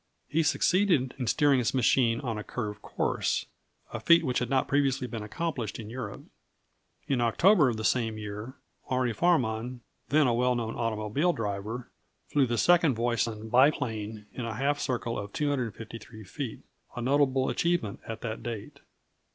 [0.27, 3.45] He succeeded in steering his machine in a curved course,
[3.93, 6.23] a feat which had not previously been accomplished in Europe.
[7.05, 8.55] In October of the same year,
[8.89, 11.91] Henri Farman, then a well known automobile driver,
[12.25, 16.61] flew the second Voisin biplane in a half circle of 253 feet
[16.95, 18.79] a notable achievement at that date.